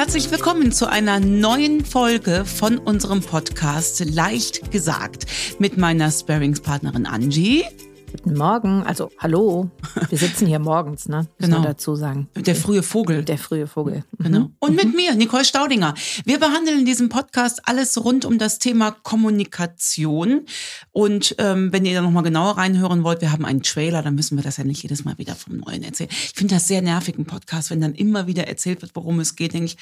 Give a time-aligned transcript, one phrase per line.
[0.00, 5.26] herzlich willkommen zu einer neuen Folge von unserem Podcast Leicht gesagt
[5.58, 7.66] mit meiner Sparingspartnerin Angie.
[8.12, 9.70] Guten Morgen, also hallo.
[10.08, 11.28] Wir sitzen hier morgens, ne?
[11.38, 11.62] Muss Genau.
[11.62, 12.28] dazu sagen.
[12.34, 13.24] Der frühe Vogel.
[13.24, 14.04] Der frühe Vogel.
[14.18, 14.24] Mhm.
[14.24, 14.50] Genau.
[14.58, 15.94] Und mit mir, Nicole Staudinger.
[16.24, 20.46] Wir behandeln in diesem Podcast alles rund um das Thema Kommunikation.
[20.90, 24.36] Und ähm, wenn ihr da nochmal genauer reinhören wollt, wir haben einen Trailer, dann müssen
[24.36, 26.10] wir das ja nicht jedes Mal wieder vom Neuen erzählen.
[26.10, 29.36] Ich finde das sehr nervig im Podcast, wenn dann immer wieder erzählt wird, worum es
[29.36, 29.76] geht, denke ich,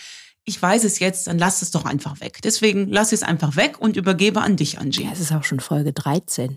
[0.44, 2.38] ich weiß es jetzt, dann lass es doch einfach weg.
[2.42, 5.04] Deswegen lass es einfach weg und übergebe an dich, Angie.
[5.04, 6.56] Ja, es ist auch schon Folge 13.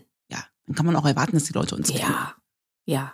[0.72, 2.00] Dann kann man auch erwarten, dass die Leute uns kennen.
[2.00, 2.34] Ja,
[2.86, 3.12] ja.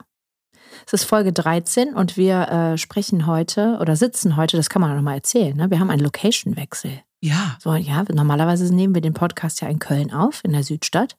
[0.85, 4.91] Es ist Folge 13 und wir äh, sprechen heute oder sitzen heute, das kann man
[4.91, 5.71] auch noch mal erzählen, ne?
[5.71, 7.01] Wir haben einen Location-Wechsel.
[7.19, 11.17] Ja, So, ja, normalerweise nehmen wir den Podcast ja in Köln auf, in der Südstadt.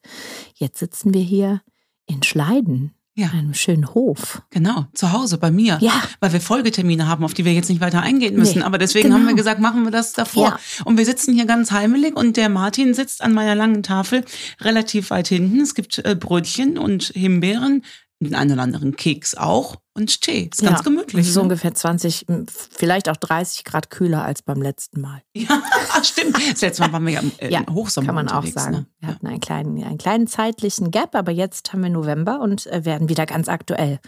[0.55, 1.61] Jetzt sitzen wir hier
[2.07, 4.43] in Schleiden, ja, einem schönen Hof.
[4.51, 4.87] genau.
[4.95, 5.79] Zu Hause bei mir.
[5.81, 6.03] Ja.
[6.21, 8.61] weil wir Folgetermine haben, auf die wir jetzt nicht weiter eingehen müssen.
[8.61, 9.17] Nee, Aber deswegen genau.
[9.19, 10.51] haben wir gesagt, machen wir das davor.
[10.51, 10.59] Ja.
[10.85, 14.25] Und wir sitzen hier ganz heimelig und der Martin sitzt an meiner langen Tafel
[14.61, 15.61] relativ weit hinten.
[15.61, 17.85] Es gibt äh, Brötchen und Himbeeren,
[18.21, 20.49] den einen oder anderen Keks auch und Tee.
[20.53, 21.23] Ist ganz Ja, gemütlich.
[21.23, 21.45] Es ist so ne?
[21.45, 22.27] ungefähr 20,
[22.71, 25.23] vielleicht auch 30 Grad kühler als beim letzten Mal.
[25.39, 25.63] Ja,
[26.03, 26.37] stimmt.
[26.51, 28.73] Das letzte Mal waren wir ja im, äh, Ja, Hochsommer Kann man auch sagen.
[28.73, 28.87] Ne?
[28.99, 32.85] Wir hatten einen kleinen, einen kleinen zeitlichen Gap, aber jetzt haben wir November und äh,
[32.85, 34.01] werden wieder ganz aktuell.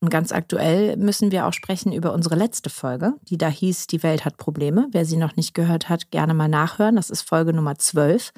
[0.00, 4.02] Und ganz aktuell müssen wir auch sprechen über unsere letzte Folge, die da hieß, die
[4.02, 4.88] Welt hat Probleme.
[4.92, 6.96] Wer sie noch nicht gehört hat, gerne mal nachhören.
[6.96, 8.32] Das ist Folge Nummer 12.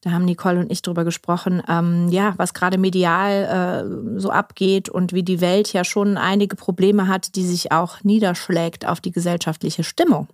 [0.00, 4.88] Da haben Nicole und ich drüber gesprochen, ähm, ja, was gerade medial äh, so abgeht
[4.88, 9.12] und wie die Welt ja schon einige Probleme hat, die sich auch niederschlägt auf die
[9.12, 10.28] gesellschaftliche Stimmung.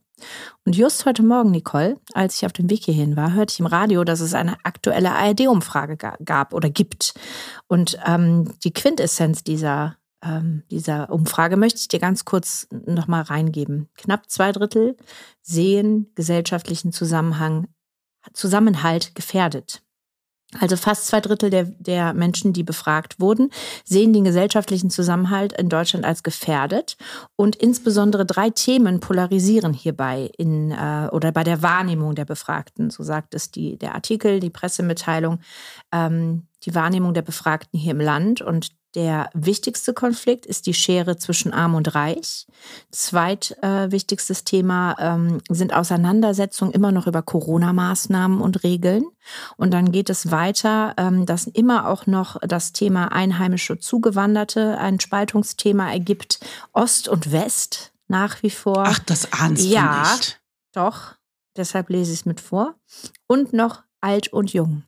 [0.65, 3.67] Und just heute Morgen, Nicole, als ich auf dem Weg hierhin war, hörte ich im
[3.67, 7.15] Radio, dass es eine aktuelle ARD-Umfrage ga- gab oder gibt.
[7.69, 13.89] Und ähm, die Quintessenz dieser, ähm, dieser Umfrage möchte ich dir ganz kurz nochmal reingeben.
[13.97, 14.97] Knapp zwei Drittel
[15.43, 17.69] sehen gesellschaftlichen Zusammenhang,
[18.35, 19.83] Zusammenhalt gefährdet.
[20.59, 23.51] Also fast zwei Drittel der, der Menschen, die befragt wurden,
[23.85, 26.97] sehen den gesellschaftlichen Zusammenhalt in Deutschland als gefährdet.
[27.37, 32.91] Und insbesondere drei Themen polarisieren hierbei in, äh, oder bei der Wahrnehmung der Befragten.
[32.91, 35.39] So sagt es die, der Artikel, die Pressemitteilung,
[35.93, 38.43] ähm, die Wahrnehmung der Befragten hier im Land.
[38.43, 42.47] Und der wichtigste Konflikt ist die Schere zwischen Arm und Reich.
[42.91, 49.05] Zweitwichtigstes äh, Thema ähm, sind Auseinandersetzungen immer noch über Corona-Maßnahmen und Regeln.
[49.57, 54.99] Und dann geht es weiter, ähm, dass immer auch noch das Thema Einheimische Zugewanderte ein
[54.99, 56.41] Spaltungsthema ergibt.
[56.73, 58.85] Ost und West nach wie vor.
[58.87, 60.03] Ach, das ahnst Ja.
[60.05, 60.41] du nicht.
[60.73, 61.15] Doch,
[61.57, 62.75] deshalb lese ich es mit vor.
[63.29, 64.83] Und noch alt und jung.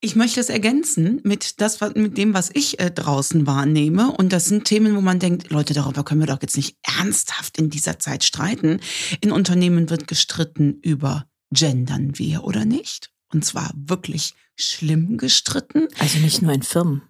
[0.00, 4.12] Ich möchte es ergänzen mit, das, mit dem, was ich äh, draußen wahrnehme.
[4.12, 7.58] Und das sind Themen, wo man denkt, Leute, darüber können wir doch jetzt nicht ernsthaft
[7.58, 8.80] in dieser Zeit streiten.
[9.20, 13.10] In Unternehmen wird gestritten über gendern wir oder nicht.
[13.32, 15.88] Und zwar wirklich schlimm gestritten.
[15.98, 17.02] Also nicht nur in Firmen,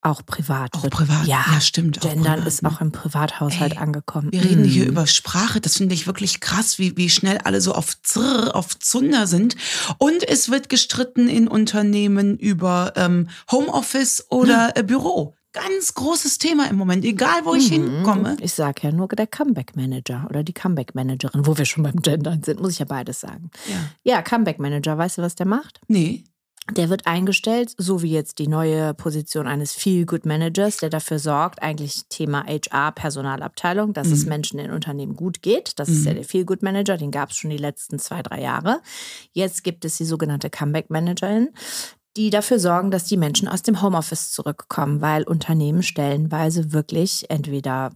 [0.00, 0.74] auch privat.
[0.74, 1.26] Auch privat.
[1.26, 2.00] Ja, Ja, stimmt.
[2.00, 2.68] Gendern privat, ist ne?
[2.70, 4.28] auch im Privathaushalt Ey, angekommen.
[4.30, 4.88] Wir reden hier Mm.
[4.88, 5.60] über Sprache.
[5.60, 9.56] Das finde ich wirklich krass, wie, wie schnell alle so auf Zrr, auf Zunder sind.
[9.98, 15.34] Und es wird gestritten in Unternehmen über ähm, Homeoffice oder äh, Büro.
[15.52, 17.90] Ganz großes Thema im Moment, egal wo ich Mhm.
[17.96, 18.36] hinkomme.
[18.40, 22.60] Ich sage ja nur der Comeback-Manager oder die Comeback-Managerin, wo wir schon beim Gendern sind,
[22.60, 23.50] muss ich ja beides sagen.
[23.66, 24.12] Ja.
[24.14, 25.80] Ja, Comeback-Manager, weißt du, was der macht?
[25.88, 26.22] Nee.
[26.70, 32.02] Der wird eingestellt, so wie jetzt die neue Position eines Feel-Good-Managers, der dafür sorgt, eigentlich
[32.10, 34.28] Thema HR, Personalabteilung, dass es Mhm.
[34.28, 35.78] Menschen in Unternehmen gut geht.
[35.78, 36.16] Das ist ja Mhm.
[36.16, 38.80] der Feel-Good-Manager, den gab es schon die letzten zwei, drei Jahre.
[39.32, 41.48] Jetzt gibt es die sogenannte Comeback-Managerin,
[42.18, 47.92] die dafür sorgen, dass die Menschen aus dem Homeoffice zurückkommen, weil Unternehmen stellenweise wirklich entweder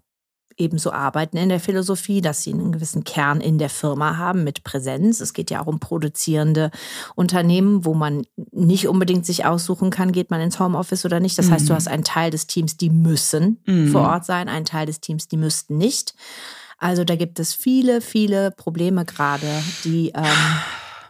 [0.56, 4.64] ebenso arbeiten in der Philosophie, dass sie einen gewissen Kern in der Firma haben mit
[4.64, 5.20] Präsenz.
[5.20, 6.70] Es geht ja auch um produzierende
[7.14, 11.38] Unternehmen, wo man nicht unbedingt sich aussuchen kann, geht man ins Homeoffice oder nicht.
[11.38, 11.76] Das heißt, du Mhm.
[11.76, 13.88] hast einen Teil des Teams, die müssen Mhm.
[13.88, 16.14] vor Ort sein, einen Teil des Teams, die müssten nicht.
[16.78, 19.46] Also da gibt es viele, viele Probleme gerade,
[19.84, 20.24] die ähm,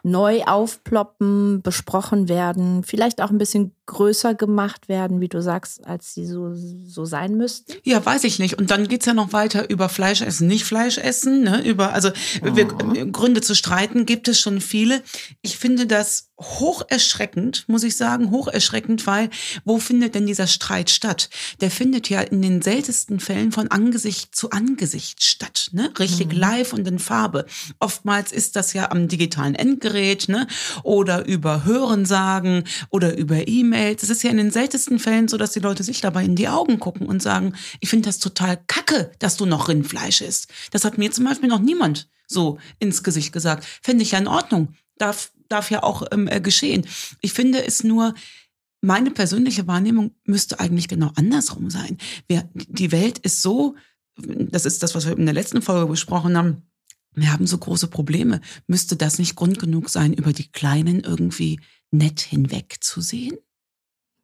[0.05, 6.15] neu aufploppen, besprochen werden, vielleicht auch ein bisschen größer gemacht werden, wie du sagst, als
[6.15, 7.75] sie so, so sein müssten.
[7.85, 8.59] Ja, weiß ich nicht.
[8.59, 11.43] Und dann geht's ja noch weiter über Fleisch essen, nicht Fleisch essen.
[11.45, 11.63] Ne?
[11.65, 12.11] Über, also
[12.43, 13.13] wir, Mhm.
[13.13, 15.03] Gründe zu streiten gibt es schon viele.
[15.43, 19.31] Ich finde das hoch erschreckend, muss ich sagen, hoch erschreckend, weil
[19.65, 21.29] wo findet denn dieser Streit statt?
[21.61, 25.93] Der findet ja in den seltensten Fällen von Angesicht zu Angesicht statt, ne?
[25.99, 26.39] Richtig Mhm.
[26.39, 27.47] live und in Farbe.
[27.79, 29.92] Oftmals ist das ja am digitalen Endgerät,
[30.29, 30.47] ne?
[30.83, 34.03] Oder über Hörensagen oder über E-Mails.
[34.03, 36.49] Es ist ja in den seltensten Fällen so, dass die Leute sich dabei in die
[36.49, 40.49] Augen gucken und sagen, ich finde das total kacke, dass du noch Rindfleisch isst.
[40.71, 43.65] Das hat mir zum Beispiel noch niemand so ins Gesicht gesagt.
[43.83, 44.75] Fände ich ja in Ordnung.
[44.99, 46.87] Darf, darf ja auch ähm, äh, geschehen.
[47.21, 48.15] Ich finde es nur,
[48.81, 51.99] meine persönliche Wahrnehmung müsste eigentlich genau andersrum sein.
[52.27, 53.77] Wir, die Welt ist so,
[54.17, 56.63] das ist das, was wir in der letzten Folge besprochen haben,
[57.15, 58.41] wir haben so große Probleme.
[58.67, 61.61] Müsste das nicht Grund genug sein, über die Kleinen irgendwie
[61.91, 63.37] nett hinwegzusehen?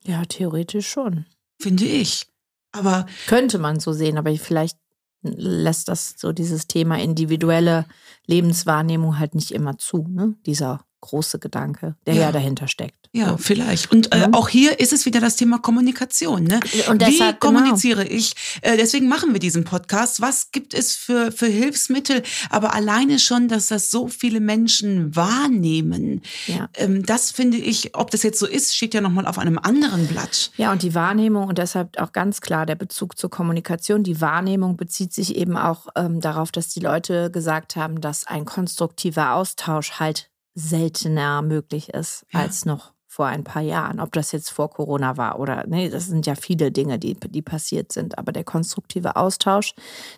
[0.04, 1.26] Ja, theoretisch schon.
[1.60, 2.26] Finde ich.
[2.72, 3.06] Aber.
[3.26, 4.78] Könnte man so sehen, aber vielleicht
[5.22, 7.86] lässt das so dieses Thema individuelle
[8.26, 10.36] Lebenswahrnehmung halt nicht immer zu, ne?
[10.46, 13.08] Dieser große Gedanke, der ja, ja dahinter steckt.
[13.12, 13.36] Ja, so.
[13.38, 13.90] vielleicht.
[13.90, 14.28] Und äh, ja.
[14.32, 16.44] auch hier ist es wieder das Thema Kommunikation.
[16.44, 16.60] Ne?
[16.88, 17.60] Und deshalb, Wie genau.
[17.60, 18.16] kommuniziere genau.
[18.16, 18.34] ich?
[18.62, 20.20] Äh, deswegen machen wir diesen Podcast.
[20.20, 22.22] Was gibt es für, für Hilfsmittel?
[22.50, 26.68] Aber alleine schon, dass das so viele Menschen wahrnehmen, ja.
[26.74, 30.06] ähm, das finde ich, ob das jetzt so ist, steht ja nochmal auf einem anderen
[30.06, 30.50] Blatt.
[30.56, 34.02] Ja, und die Wahrnehmung und deshalb auch ganz klar der Bezug zur Kommunikation.
[34.02, 38.44] Die Wahrnehmung bezieht sich eben auch ähm, darauf, dass die Leute gesagt haben, dass ein
[38.44, 40.28] konstruktiver Austausch halt
[40.58, 42.40] seltener möglich ist ja.
[42.40, 44.00] als noch vor ein paar Jahren.
[44.00, 47.42] Ob das jetzt vor Corona war oder, nee, das sind ja viele Dinge, die, die
[47.42, 48.18] passiert sind.
[48.18, 49.74] Aber der konstruktive Austausch,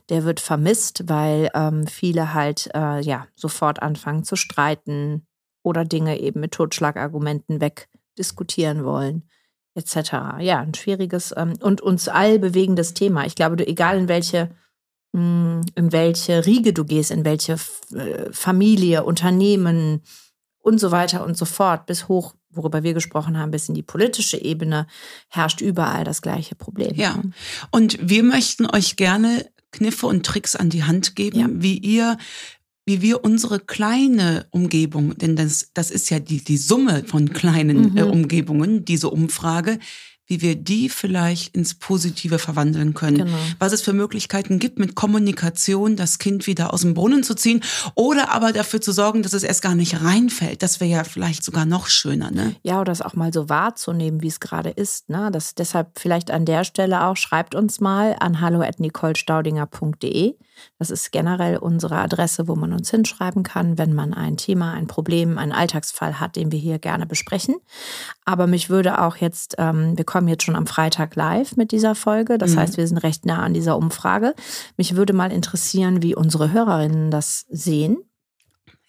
[0.08, 5.26] der wird vermisst, weil ähm, viele halt, äh, ja, sofort anfangen zu streiten
[5.62, 9.28] oder Dinge eben mit Totschlagargumenten wegdiskutieren wollen,
[9.74, 10.40] etc.
[10.40, 13.24] Ja, ein schwieriges ähm, und uns allbewegendes Thema.
[13.24, 14.50] Ich glaube, du, egal in welche
[15.14, 17.54] hm, in welche Riege du gehst, in welche
[17.94, 20.02] äh, Familie, Unternehmen,
[20.60, 23.82] und so weiter und so fort, bis hoch, worüber wir gesprochen haben, bis in die
[23.82, 24.86] politische Ebene,
[25.28, 26.94] herrscht überall das gleiche Problem.
[26.94, 27.20] Ja.
[27.70, 31.46] Und wir möchten euch gerne Kniffe und Tricks an die Hand geben, ja.
[31.50, 32.18] wie ihr
[32.86, 37.92] wie wir unsere kleine Umgebung, denn das, das ist ja die, die Summe von kleinen
[37.92, 37.96] mhm.
[37.96, 39.78] äh, Umgebungen, diese Umfrage,
[40.30, 43.18] wie wir die vielleicht ins Positive verwandeln können.
[43.18, 43.36] Genau.
[43.58, 47.62] Was es für Möglichkeiten gibt, mit Kommunikation das Kind wieder aus dem Brunnen zu ziehen
[47.96, 50.62] oder aber dafür zu sorgen, dass es erst gar nicht reinfällt.
[50.62, 52.30] Das wäre ja vielleicht sogar noch schöner.
[52.30, 52.54] Ne?
[52.62, 55.10] Ja, oder es auch mal so wahrzunehmen, wie es gerade ist.
[55.10, 55.30] Ne?
[55.32, 60.36] Das, deshalb vielleicht an der Stelle auch, schreibt uns mal an hallo.nicolestaudinger.de.
[60.78, 64.86] Das ist generell unsere Adresse, wo man uns hinschreiben kann, wenn man ein Thema, ein
[64.86, 67.56] Problem, einen Alltagsfall hat, den wir hier gerne besprechen.
[68.24, 71.94] Aber mich würde auch jetzt, ähm, wir kommen jetzt schon am Freitag live mit dieser
[71.94, 72.38] Folge.
[72.38, 72.60] Das mhm.
[72.60, 74.34] heißt, wir sind recht nah an dieser Umfrage.
[74.76, 77.98] Mich würde mal interessieren, wie unsere Hörerinnen das sehen.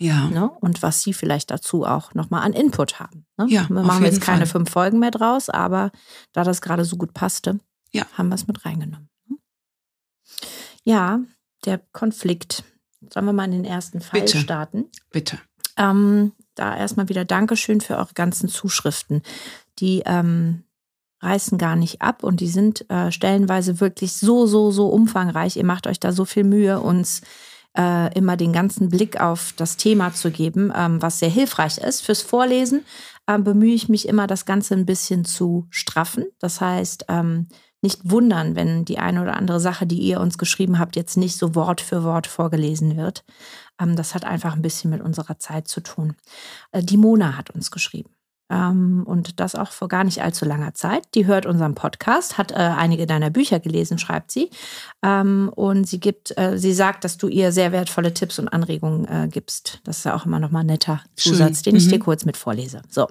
[0.02, 0.30] Ja.
[0.30, 0.50] Ne?
[0.50, 3.28] Und was sie vielleicht dazu auch nochmal an Input haben.
[3.38, 3.46] Ne?
[3.50, 4.62] Ja, wir machen jetzt keine Fall.
[4.62, 5.92] fünf Folgen mehr draus, aber
[6.34, 7.60] da das gerade so gut passte,
[7.92, 8.06] ja.
[8.14, 9.10] haben wir es mit reingenommen.
[9.30, 9.38] Ne?
[10.84, 11.20] Ja,
[11.66, 12.64] der Konflikt.
[13.10, 14.38] Sollen wir mal in den ersten Fall Bitte.
[14.38, 14.86] starten?
[15.10, 15.40] Bitte.
[15.78, 19.24] Ähm, da erstmal wieder Dankeschön für eure ganzen Zuschriften.
[19.80, 20.64] Die ähm,
[21.22, 25.58] reißen gar nicht ab und die sind äh, stellenweise wirklich so, so, so umfangreich.
[25.58, 27.22] Ihr macht euch da so viel Mühe, uns
[27.78, 32.02] äh, immer den ganzen Blick auf das Thema zu geben, ähm, was sehr hilfreich ist.
[32.02, 32.86] Fürs Vorlesen
[33.28, 36.26] äh, bemühe ich mich immer, das Ganze ein bisschen zu straffen.
[36.40, 37.48] Das heißt, ähm,
[37.82, 41.36] nicht wundern, wenn die eine oder andere Sache, die ihr uns geschrieben habt, jetzt nicht
[41.38, 43.24] so Wort für Wort vorgelesen wird.
[43.80, 46.16] Ähm, das hat einfach ein bisschen mit unserer Zeit zu tun.
[46.72, 48.12] Äh, die Mona hat uns geschrieben.
[48.52, 51.04] Ähm, und das auch vor gar nicht allzu langer Zeit.
[51.16, 54.50] Die hört unseren Podcast, hat äh, einige deiner Bücher gelesen, schreibt sie.
[55.02, 59.30] Ähm, und sie gibt, äh, sie sagt, dass du ihr sehr wertvolle Tipps und Anregungen
[59.32, 59.80] gibst.
[59.86, 61.72] Das ist ja auch immer noch mal ein netter Zusatz, Schön.
[61.72, 61.92] den ich mhm.
[61.92, 62.82] dir kurz mit vorlese.
[62.90, 63.08] So.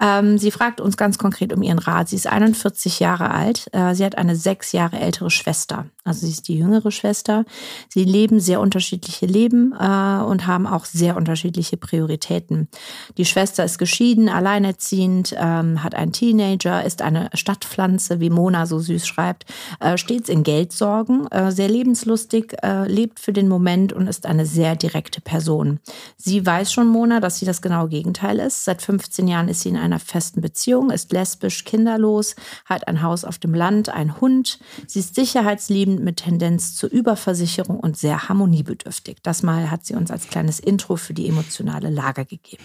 [0.00, 2.08] Ähm, sie fragt uns ganz konkret um ihren Rat.
[2.08, 3.68] Sie ist 41 Jahre alt.
[3.72, 5.86] Äh, sie hat eine sechs Jahre ältere Schwester.
[6.04, 7.44] Also sie ist die jüngere Schwester.
[7.88, 12.68] Sie leben sehr unterschiedliche Leben äh, und haben auch sehr unterschiedliche Prioritäten.
[13.16, 18.78] Die Schwester ist geschieden, alleinerziehend, ähm, hat einen Teenager, ist eine Stadtpflanze, wie Mona so
[18.78, 19.46] süß schreibt,
[19.80, 24.46] äh, stets in Geldsorgen, äh, sehr lebenslustig, äh, lebt für den Moment und ist eine
[24.46, 25.80] sehr direkte Person.
[26.16, 28.64] Sie weiß schon, Mona, dass sie das genaue Gegenteil ist.
[28.64, 33.24] Seit 15 Jahren ist sie in einer festen Beziehung, ist lesbisch, kinderlos, hat ein Haus
[33.24, 34.58] auf dem Land, einen Hund.
[34.86, 39.18] Sie ist sicherheitsliebend mit Tendenz zur Überversicherung und sehr harmoniebedürftig.
[39.22, 42.64] Das mal hat sie uns als kleines Intro für die emotionale Lage gegeben.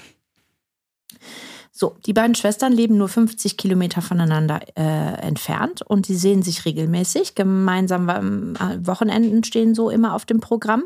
[1.81, 6.63] So, die beiden Schwestern leben nur 50 Kilometer voneinander äh, entfernt und sie sehen sich
[6.63, 7.33] regelmäßig.
[7.33, 10.83] Gemeinsam äh, Wochenenden stehen so immer auf dem Programm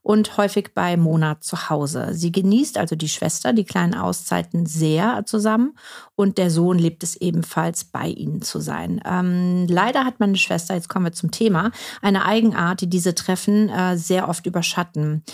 [0.00, 2.14] und häufig bei Mona zu Hause.
[2.14, 5.74] Sie genießt also die Schwester die kleinen Auszeiten sehr zusammen
[6.16, 9.02] und der Sohn lebt es ebenfalls bei ihnen zu sein.
[9.04, 13.68] Ähm, leider hat meine Schwester, jetzt kommen wir zum Thema, eine Eigenart, die diese Treffen
[13.68, 15.24] äh, sehr oft überschatten.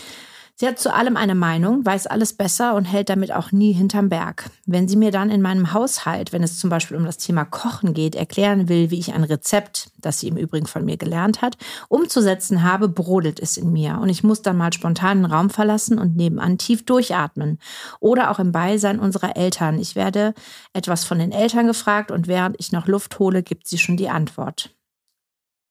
[0.57, 4.09] Sie hat zu allem eine Meinung, weiß alles besser und hält damit auch nie hinterm
[4.09, 4.51] Berg.
[4.67, 7.93] Wenn sie mir dann in meinem Haushalt, wenn es zum Beispiel um das Thema Kochen
[7.93, 11.57] geht, erklären will, wie ich ein Rezept, das sie im Übrigen von mir gelernt hat,
[11.89, 13.99] umzusetzen habe, brodelt es in mir.
[14.01, 17.59] Und ich muss dann mal spontan den Raum verlassen und nebenan tief durchatmen.
[17.99, 19.81] Oder auch im Beisein unserer Eltern.
[19.81, 20.35] Ich werde
[20.73, 24.09] etwas von den Eltern gefragt und während ich noch Luft hole, gibt sie schon die
[24.09, 24.74] Antwort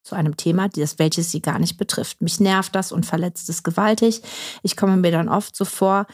[0.04, 2.22] zu einem Thema, das, welches sie gar nicht betrifft.
[2.22, 4.22] Mich nervt das und verletzt es gewaltig.
[4.62, 6.06] Ich komme mir dann oft so vor,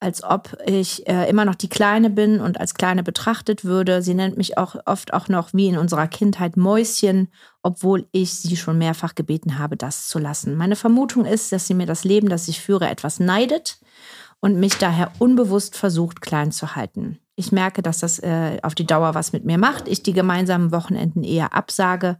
[0.00, 4.00] als ob ich äh, immer noch die Kleine bin und als Kleine betrachtet würde.
[4.02, 7.28] Sie nennt mich auch oft auch noch wie in unserer Kindheit Mäuschen,
[7.62, 10.56] obwohl ich sie schon mehrfach gebeten habe, das zu lassen.
[10.56, 13.80] Meine Vermutung ist, dass sie mir das Leben, das ich führe, etwas neidet
[14.40, 17.18] und mich daher unbewusst versucht, klein zu halten.
[17.38, 19.86] Ich merke, dass das äh, auf die Dauer was mit mir macht.
[19.86, 22.18] Ich die gemeinsamen Wochenenden eher absage,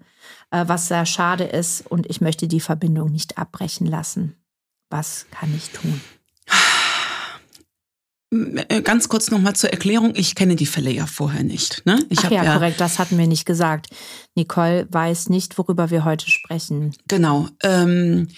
[0.53, 1.85] äh, was sehr schade ist.
[1.91, 4.37] Und ich möchte die Verbindung nicht abbrechen lassen.
[4.91, 6.01] Was kann ich tun?
[8.31, 10.13] Äh, ganz kurz nochmal zur Erklärung.
[10.15, 11.85] Ich kenne die Fälle ja vorher nicht.
[11.85, 11.99] Ne?
[12.11, 13.89] Ich Ach ja, ja, korrekt, das hatten wir nicht gesagt.
[14.37, 16.95] Nicole weiß nicht, worüber wir heute sprechen.
[17.09, 17.49] Genau.
[17.65, 18.29] Ähm,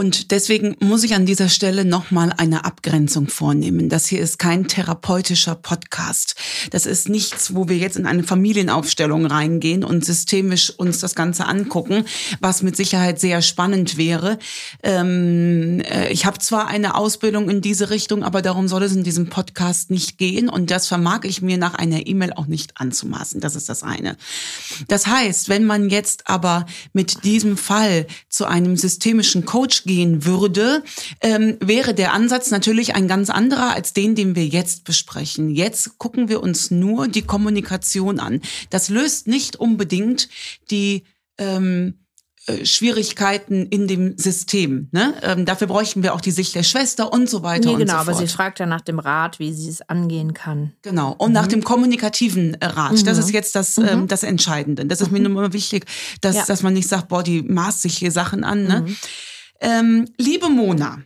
[0.00, 3.90] und deswegen muss ich an dieser Stelle nochmal eine Abgrenzung vornehmen.
[3.90, 6.36] Das hier ist kein therapeutischer Podcast.
[6.70, 11.44] Das ist nichts, wo wir jetzt in eine Familienaufstellung reingehen und systemisch uns das Ganze
[11.44, 12.06] angucken,
[12.40, 14.38] was mit Sicherheit sehr spannend wäre.
[14.82, 19.04] Ähm, äh, ich habe zwar eine Ausbildung in diese Richtung, aber darum soll es in
[19.04, 20.48] diesem Podcast nicht gehen.
[20.48, 23.42] Und das vermag ich mir nach einer E-Mail auch nicht anzumaßen.
[23.42, 24.16] Das ist das eine.
[24.88, 26.64] Das heißt, wenn man jetzt aber
[26.94, 30.84] mit diesem Fall zu einem systemischen Coach gehen würde,
[31.20, 35.50] ähm, wäre der Ansatz natürlich ein ganz anderer als den, den wir jetzt besprechen.
[35.50, 38.40] Jetzt gucken wir uns nur die Kommunikation an.
[38.70, 40.28] Das löst nicht unbedingt
[40.70, 41.02] die
[41.38, 41.94] ähm,
[42.46, 44.88] äh, Schwierigkeiten in dem System.
[44.92, 45.14] Ne?
[45.22, 47.72] Ähm, dafür bräuchten wir auch die Sicht der Schwester und so weiter.
[47.72, 50.72] Nee, genau, so aber sie fragt ja nach dem Rat, wie sie es angehen kann.
[50.82, 51.34] Genau, und mhm.
[51.34, 52.92] nach dem kommunikativen Rat.
[52.92, 53.04] Mhm.
[53.04, 53.88] Das ist jetzt das, mhm.
[53.88, 54.86] ähm, das Entscheidende.
[54.86, 55.34] Das ist mir mhm.
[55.34, 55.86] nur wichtig,
[56.20, 56.44] dass, ja.
[56.46, 58.64] dass man nicht sagt, boah, die maßt sich hier Sachen an.
[58.64, 58.86] Ne?
[59.60, 61.02] Ähm, liebe Mona,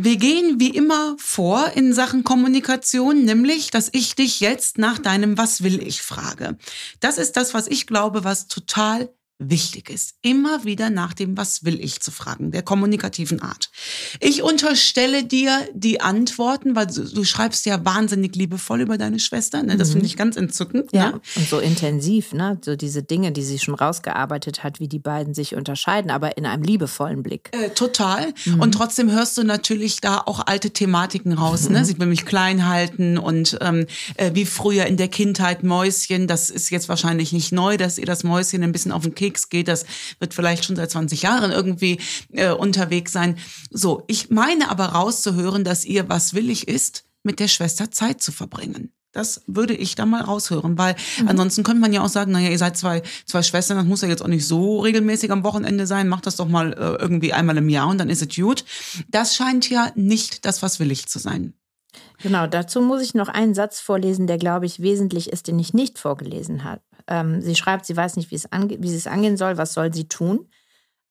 [0.00, 5.36] wir gehen wie immer vor in Sachen Kommunikation, nämlich, dass ich dich jetzt nach deinem
[5.36, 6.56] Was will ich frage.
[7.00, 11.64] Das ist das, was ich glaube, was total wichtig ist, immer wieder nach dem Was
[11.64, 13.70] will ich zu fragen, der kommunikativen Art.
[14.20, 19.62] Ich unterstelle dir die Antworten, weil du, du schreibst ja wahnsinnig liebevoll über deine Schwester,
[19.62, 19.76] ne?
[19.76, 19.92] das mhm.
[19.92, 20.90] finde ich ganz entzückend.
[20.92, 21.20] Ja, ne?
[21.36, 22.58] und so intensiv, ne?
[22.64, 26.44] so diese Dinge, die sie schon rausgearbeitet hat, wie die beiden sich unterscheiden, aber in
[26.44, 27.50] einem liebevollen Blick.
[27.52, 28.34] Äh, total.
[28.44, 28.60] Mhm.
[28.60, 31.68] Und trotzdem hörst du natürlich da auch alte Thematiken raus.
[31.68, 31.80] Ne?
[31.80, 31.84] Mhm.
[31.84, 36.50] Sie will mich klein halten und ähm, äh, wie früher in der Kindheit Mäuschen, das
[36.50, 39.50] ist jetzt wahrscheinlich nicht neu, dass ihr das Mäuschen ein bisschen auf den Keks Keks
[39.50, 39.68] geht.
[39.68, 39.84] Das
[40.18, 42.00] wird vielleicht schon seit 20 Jahren irgendwie
[42.32, 43.36] äh, unterwegs sein.
[43.70, 48.32] So, ich meine aber rauszuhören, dass ihr was willig ist, mit der Schwester Zeit zu
[48.32, 48.92] verbringen.
[49.12, 51.28] Das würde ich da mal raushören, weil mhm.
[51.28, 54.08] ansonsten könnte man ja auch sagen, naja, ihr seid zwei, zwei Schwestern, das muss ja
[54.08, 57.56] jetzt auch nicht so regelmäßig am Wochenende sein, macht das doch mal äh, irgendwie einmal
[57.56, 58.64] im Jahr und dann ist es gut.
[59.08, 61.54] Das scheint ja nicht das, was willig zu sein.
[62.22, 65.72] Genau, dazu muss ich noch einen Satz vorlesen, der, glaube ich, wesentlich ist, den ich
[65.72, 66.82] nicht vorgelesen habe.
[67.08, 69.72] Ähm, sie schreibt, sie weiß nicht, wie, es ange wie sie es angehen soll, was
[69.72, 70.48] soll sie tun.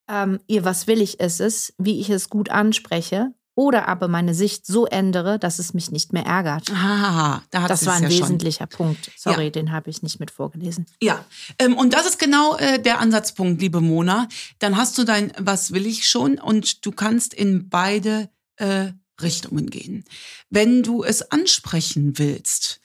[0.09, 4.35] Ähm, ihr, was will ich ist es, wie ich es gut anspreche oder aber meine
[4.35, 6.71] Sicht so ändere, dass es mich nicht mehr ärgert.
[6.71, 8.85] Ah, da hat das war ein ja wesentlicher schon.
[8.85, 9.11] Punkt.
[9.17, 9.49] Sorry, ja.
[9.49, 10.85] den habe ich nicht mit vorgelesen.
[11.01, 11.25] Ja,
[11.57, 14.27] ähm, und das ist genau äh, der Ansatzpunkt, liebe Mona.
[14.59, 19.71] Dann hast du dein Was will ich schon und du kannst in beide äh, Richtungen
[19.71, 20.05] gehen.
[20.51, 22.79] Wenn du es ansprechen willst,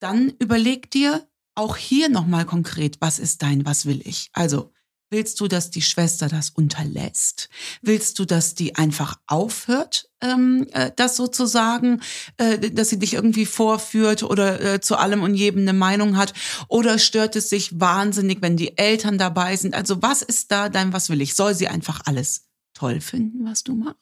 [0.00, 4.30] dann überleg dir, auch hier nochmal konkret, was ist dein, was will ich?
[4.32, 4.72] Also,
[5.10, 7.48] willst du, dass die Schwester das unterlässt?
[7.82, 12.00] Willst du, dass die einfach aufhört, ähm, äh, das sozusagen,
[12.36, 16.32] äh, dass sie dich irgendwie vorführt oder äh, zu allem und jedem eine Meinung hat?
[16.68, 19.74] Oder stört es sich wahnsinnig, wenn die Eltern dabei sind?
[19.74, 21.34] Also, was ist da dein, was will ich?
[21.34, 23.98] Soll sie einfach alles toll finden, was du machst?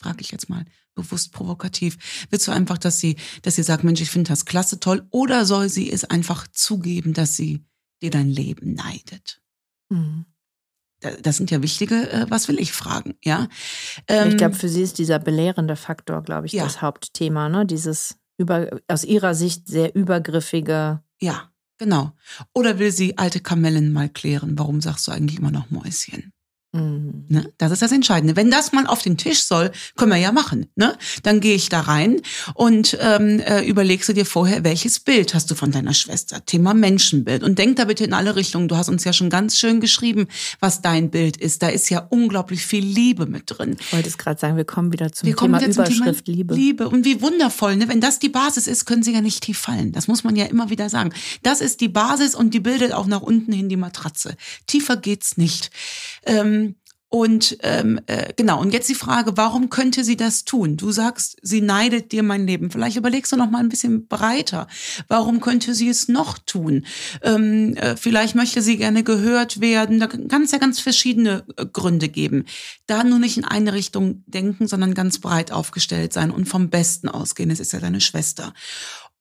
[0.00, 0.64] Frag ich jetzt mal
[0.98, 2.26] bewusst provokativ.
[2.30, 5.06] Willst du einfach, dass sie, dass sie sagt, Mensch, ich finde das klasse toll?
[5.10, 7.64] Oder soll sie es einfach zugeben, dass sie
[8.02, 9.40] dir dein Leben neidet?
[9.88, 10.26] Mhm.
[11.22, 13.46] Das sind ja wichtige, äh, was will ich fragen, ja?
[14.08, 16.64] Ähm, ich glaube, für sie ist dieser belehrende Faktor, glaube ich, ja.
[16.64, 17.64] das Hauptthema, ne?
[17.64, 21.02] Dieses über, aus ihrer Sicht sehr übergriffige.
[21.20, 22.12] Ja, genau.
[22.52, 24.58] Oder will sie alte Kamellen mal klären?
[24.58, 26.32] Warum sagst du eigentlich immer noch Mäuschen?
[26.72, 27.24] Mhm.
[27.28, 27.50] Ne?
[27.56, 28.36] Das ist das Entscheidende.
[28.36, 30.66] Wenn das mal auf den Tisch soll, können wir ja machen.
[30.76, 30.98] Ne?
[31.22, 32.20] Dann gehe ich da rein
[32.54, 36.44] und ähm, äh, überlegst du dir vorher, welches Bild hast du von deiner Schwester?
[36.44, 37.42] Thema Menschenbild.
[37.42, 38.68] Und denk da bitte in alle Richtungen.
[38.68, 40.28] Du hast uns ja schon ganz schön geschrieben,
[40.60, 41.62] was dein Bild ist.
[41.62, 43.76] Da ist ja unglaublich viel Liebe mit drin.
[43.80, 46.36] Ich wollte es gerade sagen, wir kommen wieder zum Wir Thema wieder zum Überschrift Thema
[46.36, 46.54] Liebe.
[46.54, 46.88] Liebe.
[46.90, 47.88] Und wie wundervoll, ne?
[47.88, 49.92] Wenn das die Basis ist, können sie ja nicht tief fallen.
[49.92, 51.14] Das muss man ja immer wieder sagen.
[51.42, 54.36] Das ist die Basis und die bildet auch nach unten hin die Matratze.
[54.66, 55.70] Tiefer geht's nicht.
[56.26, 56.57] Ähm,
[57.10, 60.76] und ähm, äh, genau, und jetzt die Frage, warum könnte sie das tun?
[60.76, 62.70] Du sagst, sie neidet dir mein Leben.
[62.70, 64.66] Vielleicht überlegst du noch mal ein bisschen breiter.
[65.08, 66.84] Warum könnte sie es noch tun?
[67.22, 70.00] Ähm, äh, vielleicht möchte sie gerne gehört werden.
[70.00, 72.44] Da kann es ja ganz verschiedene äh, Gründe geben.
[72.86, 77.08] Da nur nicht in eine Richtung denken, sondern ganz breit aufgestellt sein und vom Besten
[77.08, 77.50] ausgehen.
[77.50, 78.52] Es ist ja deine Schwester.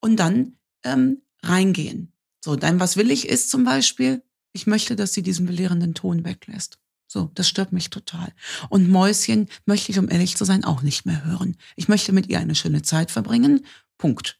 [0.02, 2.12] Und dann ähm, reingehen.
[2.44, 6.26] So, dein Was will ich ist zum Beispiel, ich möchte, dass sie diesen belehrenden Ton
[6.26, 6.80] weglässt.
[7.08, 8.34] So, das stört mich total.
[8.70, 11.56] Und Mäuschen möchte ich, um ehrlich zu sein, auch nicht mehr hören.
[11.76, 13.66] Ich möchte mit ihr eine schöne Zeit verbringen.
[13.98, 14.40] Punkt.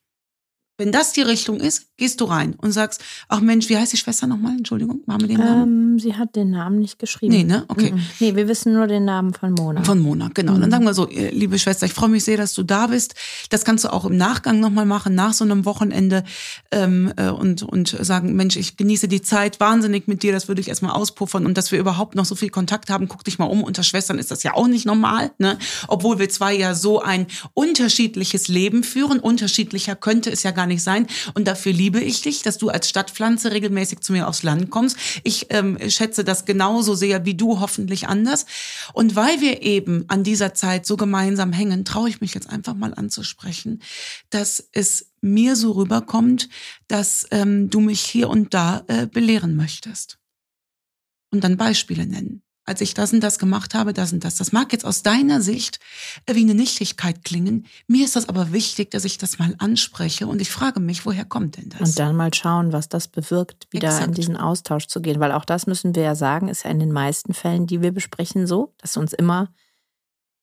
[0.78, 3.98] Wenn das die Richtung ist, gehst du rein und sagst, ach Mensch, wie heißt die
[3.98, 4.56] Schwester nochmal?
[4.56, 5.92] Entschuldigung, haben wir den Namen?
[5.94, 7.34] Ähm, sie hat den Namen nicht geschrieben.
[7.34, 7.66] Nee, ne?
[7.68, 7.94] Okay.
[7.94, 8.02] Mhm.
[8.20, 9.84] Nee, wir wissen nur den Namen von Mona.
[9.84, 10.54] Von Mona, genau.
[10.54, 10.62] Mhm.
[10.62, 13.16] Dann sagen wir so, liebe Schwester, ich freue mich sehr, dass du da bist.
[13.50, 16.24] Das kannst du auch im Nachgang nochmal machen, nach so einem Wochenende
[16.72, 20.62] ähm, äh, und, und sagen, Mensch, ich genieße die Zeit wahnsinnig mit dir, das würde
[20.62, 23.46] ich erstmal auspuffern und dass wir überhaupt noch so viel Kontakt haben, guck dich mal
[23.46, 23.64] um.
[23.64, 25.58] Unter Schwestern ist das ja auch nicht normal, ne?
[25.88, 29.20] Obwohl wir zwei ja so ein unterschiedliches Leben führen.
[29.20, 31.08] Unterschiedlicher könnte es ja gar nicht sein.
[31.34, 34.98] Und dafür liebe ich dich, dass du als Stadtpflanze regelmäßig zu mir aufs Land kommst.
[35.24, 38.46] Ich ähm, schätze das genauso sehr wie du, hoffentlich anders.
[38.94, 42.76] Und weil wir eben an dieser Zeit so gemeinsam hängen, traue ich mich jetzt einfach
[42.76, 43.82] mal anzusprechen,
[44.30, 46.50] dass es mir so rüberkommt,
[46.88, 50.20] dass ähm, du mich hier und da äh, belehren möchtest.
[51.32, 52.42] Und dann Beispiele nennen.
[52.68, 54.36] Als ich das und das gemacht habe, das und das.
[54.36, 55.80] Das mag jetzt aus deiner Sicht
[56.30, 57.66] wie eine Nichtigkeit klingen.
[57.88, 60.28] Mir ist das aber wichtig, dass ich das mal anspreche.
[60.28, 61.92] Und ich frage mich, woher kommt denn das?
[61.92, 64.18] Und dann mal schauen, was das bewirkt, wieder in Exakt.
[64.18, 65.22] diesen Austausch zu gehen.
[65.22, 67.94] Weil auch das müssen wir ja sagen, ist ja in den meisten Fällen, die wir
[67.94, 69.54] besprechen, so, dass uns immer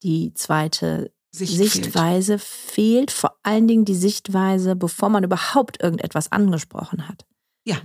[0.02, 1.72] die zweite Sicht fehlt.
[1.72, 3.10] Sichtweise fehlt.
[3.10, 7.26] Vor allen Dingen die Sichtweise, bevor man überhaupt irgendetwas angesprochen hat.
[7.64, 7.76] Ja.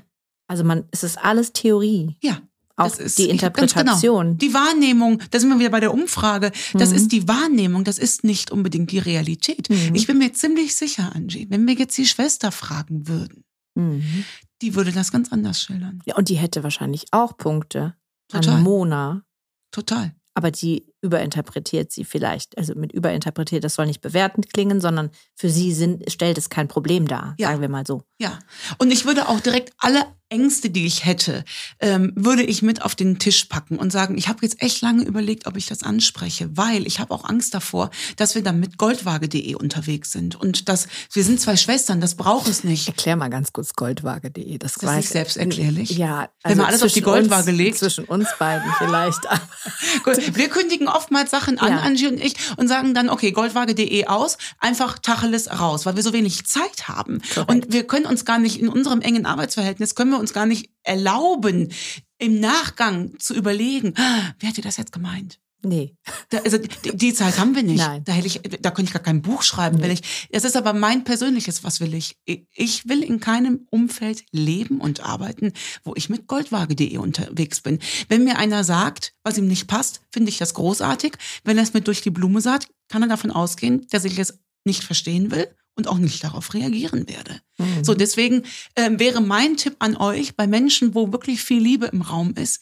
[0.47, 2.15] Also man, es ist alles Theorie.
[2.21, 2.41] Ja.
[2.79, 3.33] Auch Das ist- die genau.
[3.33, 4.37] Interpretation.
[4.37, 6.95] Die Wahrnehmung, da sind wir wieder bei der Umfrage, das Mhm.
[6.95, 9.69] ist die Wahrnehmung, das ist nicht unbedingt die Realität.
[9.69, 9.93] Mhm.
[9.95, 13.43] Ich bin mir ziemlich sicher, Angie, wenn wir jetzt die Schwester fragen würden,
[13.75, 14.23] Mhm.
[14.61, 16.01] die würde das ganz anders schildern.
[16.05, 17.95] Ja, und die hätte wahrscheinlich auch Punkte
[18.29, 18.55] Total.
[18.55, 19.23] an Mona.
[19.71, 20.15] Total.
[20.35, 22.57] aber die überinterpretiert sie vielleicht.
[22.57, 26.67] Also mit überinterpretiert, das soll nicht bewertend klingen, sondern für sie sind, stellt es kein
[26.67, 27.49] Problem dar, Ja.
[27.49, 28.03] sagen wir mal so.
[28.19, 28.39] Ja.
[28.77, 31.43] Und ich würde auch direkt alle Ängste, die ich hätte,
[31.79, 35.03] ähm, würde ich mit auf den Tisch packen und sagen, ich habe jetzt echt lange
[35.03, 38.77] überlegt, ob ich das anspreche, weil ich habe auch Angst davor, dass wir dann mit
[38.77, 42.87] goldwaage.de unterwegs sind und dass wir sind zwei Schwestern, das braucht es nicht.
[42.87, 44.59] Erklär mal ganz kurz goldwaage.de.
[44.59, 45.91] Das, Ist das nicht selbsterklärlich?
[45.97, 47.77] Ja, Wenn man alles auf die Goldwaage uns, legt?
[47.79, 49.21] Zwischen uns beiden vielleicht.
[50.03, 51.79] Gut, wir kündigen oftmals Sachen an, Ja.
[51.79, 56.13] Angie und ich, und sagen dann, okay, goldwaage.de aus, einfach Tacheles raus, weil wir so
[56.13, 57.21] wenig Zeit haben.
[57.33, 57.49] Korrekt.
[57.51, 60.69] Und wir können uns gar nicht, in unserem engen Arbeitsverhältnis, können wir uns gar nicht
[60.83, 61.71] erlauben,
[62.17, 65.39] im Nachgang zu überlegen, "Ah, wer hat dir das jetzt gemeint?
[65.61, 65.95] Nee.
[66.29, 67.79] Da, also die, die Zeit haben wir nicht.
[67.79, 68.03] Nein.
[68.05, 70.27] Da hätte ich, da könnte ich gar kein Buch schreiben, will ich.
[70.31, 72.17] Das ist aber mein persönliches, was will ich.
[72.25, 75.51] Ich will in keinem Umfeld leben und arbeiten,
[75.83, 77.79] wo ich mit goldwaage.de unterwegs bin.
[78.07, 81.13] Wenn mir einer sagt, was ihm nicht passt, finde ich das großartig.
[81.43, 84.39] Wenn er es mir durch die Blume sagt, kann er davon ausgehen, dass ich es
[84.63, 87.41] nicht verstehen will und auch nicht darauf reagieren werde.
[87.57, 87.83] Mhm.
[87.83, 88.43] So, deswegen
[88.75, 92.61] ähm, wäre mein Tipp an euch, bei Menschen, wo wirklich viel Liebe im Raum ist,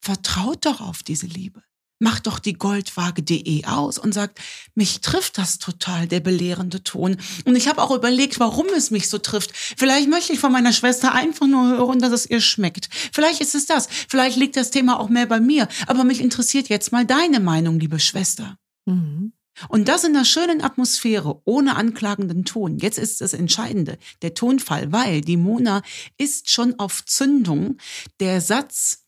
[0.00, 1.62] vertraut doch auf diese Liebe.
[2.00, 4.40] Macht doch die goldwaage.de aus und sagt,
[4.74, 7.16] mich trifft das total, der belehrende Ton.
[7.44, 9.50] Und ich habe auch überlegt, warum es mich so trifft.
[9.54, 12.88] Vielleicht möchte ich von meiner Schwester einfach nur hören, dass es ihr schmeckt.
[13.12, 13.88] Vielleicht ist es das.
[14.08, 15.68] Vielleicht liegt das Thema auch mehr bei mir.
[15.86, 18.58] Aber mich interessiert jetzt mal deine Meinung, liebe Schwester.
[18.86, 19.32] Mhm.
[19.68, 22.78] Und das in einer schönen Atmosphäre, ohne anklagenden Ton.
[22.78, 25.82] Jetzt ist das Entscheidende, der Tonfall, weil die Mona
[26.16, 27.78] ist schon auf Zündung.
[28.20, 29.07] Der Satz,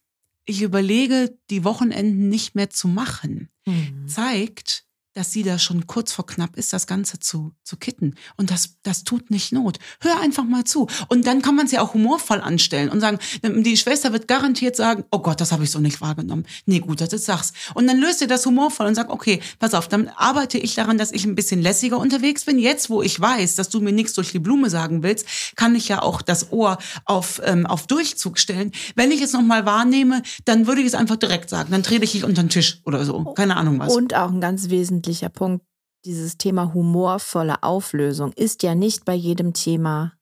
[0.51, 4.07] ich überlege, die Wochenenden nicht mehr zu machen, Mhm.
[4.09, 8.14] zeigt, dass sie da schon kurz vor knapp ist, das Ganze zu, zu kitten.
[8.37, 9.79] Und das, das tut nicht Not.
[10.01, 10.87] Hör einfach mal zu.
[11.09, 14.77] Und dann kann man es ja auch humorvoll anstellen und sagen, die Schwester wird garantiert
[14.77, 16.46] sagen, oh Gott, das habe ich so nicht wahrgenommen.
[16.66, 17.55] Nee, gut, dass du sagst.
[17.75, 20.96] Und dann löst ihr das humorvoll und sagt, okay, pass auf, dann arbeite ich daran,
[20.96, 22.59] dass ich ein bisschen lässiger unterwegs bin.
[22.59, 25.88] Jetzt, wo ich weiß, dass du mir nichts durch die Blume sagen willst, kann ich
[25.88, 28.70] ja auch das Ohr auf, ähm, auf Durchzug stellen.
[28.94, 31.73] Wenn ich es nochmal wahrnehme, dann würde ich es einfach direkt sagen.
[31.73, 33.25] Dann trete ich dich unter den Tisch oder so.
[33.35, 33.94] Keine Ahnung was.
[33.94, 35.65] Und auch ein ganz wesentliches wesentlicher Punkt.
[36.07, 40.13] Dieses Thema humorvolle Auflösung ist ja nicht bei jedem Thema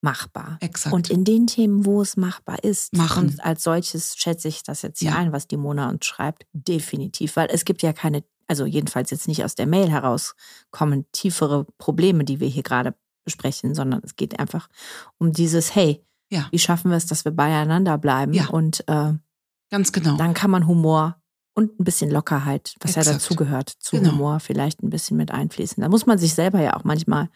[0.00, 0.58] machbar.
[0.60, 0.92] Exakt.
[0.94, 3.28] Und in den Themen, wo es machbar ist, Machen.
[3.28, 5.16] und als solches schätze ich das jetzt hier Ja.
[5.16, 9.26] ein, was die Mona uns schreibt, definitiv, weil es gibt ja keine, also jedenfalls jetzt
[9.28, 10.34] nicht aus der Mail heraus
[10.70, 14.68] kommen tiefere Probleme, die wir hier gerade besprechen, sondern es geht einfach
[15.18, 16.48] um dieses, hey, Ja.
[16.50, 18.32] wie schaffen wir es, dass wir beieinander bleiben?
[18.32, 18.48] Ja.
[18.48, 19.12] Und äh,
[19.70, 20.16] Ganz genau.
[20.16, 21.17] dann kann man Humor
[21.58, 23.16] und ein bisschen Lockerheit, was ja Exakt.
[23.16, 24.12] dazugehört, zu Genau.
[24.12, 25.82] Humor vielleicht ein bisschen mit einfließen.
[25.82, 27.30] Da muss man sich selber ja auch manchmal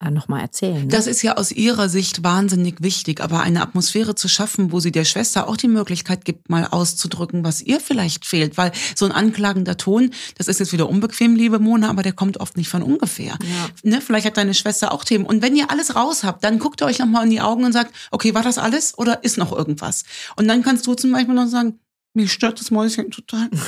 [0.00, 0.82] äh, nochmal erzählen.
[0.82, 0.86] Ne?
[0.86, 4.92] Das ist ja aus ihrer Sicht wahnsinnig wichtig, aber eine Atmosphäre zu schaffen, wo sie
[4.92, 9.10] der Schwester auch die Möglichkeit gibt, mal auszudrücken, was ihr vielleicht fehlt, weil so ein
[9.10, 12.84] anklagender Ton, das ist jetzt wieder unbequem, liebe Mona, aber der kommt oft nicht von
[12.84, 13.36] ungefähr.
[13.42, 13.68] Ja.
[13.82, 15.26] Ne, vielleicht hat deine Schwester auch Themen.
[15.26, 17.72] Und wenn ihr alles raus habt, dann guckt ihr euch nochmal in die Augen und
[17.72, 20.04] sagt, okay, war das alles oder ist noch irgendwas?
[20.36, 21.80] Und dann kannst du zum Beispiel noch sagen,
[22.14, 23.48] mich stört das Mäuschen total.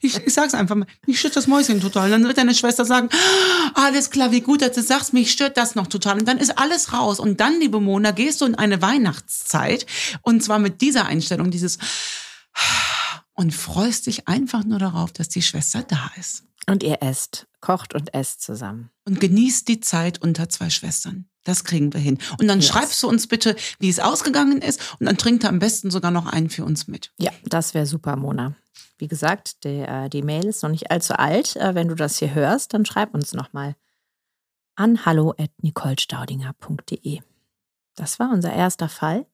[0.00, 2.04] Ich, ich sag's einfach mal, mich stört das Mäuschen total.
[2.04, 3.08] Und dann wird deine Schwester sagen,
[3.74, 6.20] "Ah, alles klar, wie gut, dass du sagst, mich stört das noch total.
[6.20, 7.18] Und dann ist alles raus.
[7.18, 9.84] Und dann, liebe Mona, gehst du in eine Weihnachtszeit.
[10.22, 11.78] Und zwar mit dieser Einstellung, dieses
[13.34, 16.44] und freust dich einfach nur darauf, dass die Schwester da ist.
[16.68, 18.90] Und ihr esst, kocht und esst zusammen.
[19.04, 21.28] Und genießt die Zeit unter zwei Schwestern.
[21.46, 22.18] Das kriegen wir hin.
[22.40, 22.68] Und dann Yes.
[22.68, 24.96] schreibst du uns bitte, wie es ausgegangen ist.
[25.00, 27.12] Und dann trinkt er am besten sogar noch einen für uns mit.
[27.18, 28.54] Ja, das wäre super, Mona.
[28.98, 31.56] Wie gesagt, die, äh, die Mail ist noch nicht allzu alt.
[31.56, 33.76] Äh, wenn du das hier hörst, dann schreib uns nochmal
[34.74, 37.20] an hallo.nicolestaudinger.de.
[37.94, 39.26] Das war unser erster Fall.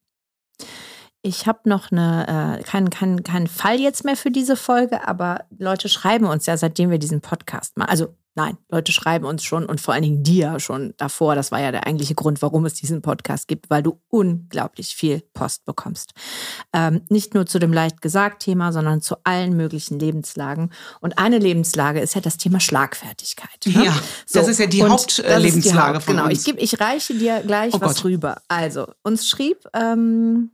[1.23, 5.45] Ich habe noch eine, äh, keinen kein, kein Fall jetzt mehr für diese Folge, aber
[5.57, 7.91] Leute schreiben uns ja, seitdem wir diesen Podcast machen.
[7.91, 11.35] Also nein, Leute schreiben uns schon und vor allen Dingen dir schon davor.
[11.35, 15.23] Das war ja der eigentliche Grund, warum es diesen Podcast gibt, weil du unglaublich viel
[15.35, 16.13] Post bekommst.
[16.73, 20.71] Ähm, nicht nur zu dem leicht gesagt Thema, sondern zu allen möglichen Lebenslagen.
[21.01, 23.51] Und eine Lebenslage ist ja das Thema Schlagfertigkeit.
[23.67, 23.85] Ne?
[23.87, 23.95] Ja,
[24.33, 26.39] das ist ja die Hauptlebenslage Haupt- von Genau, uns.
[26.39, 28.05] ich, geb, ich reiche dir gleich Oh was Gott.
[28.05, 28.43] rüber.
[28.49, 30.51] Also, uns schrieb ähm,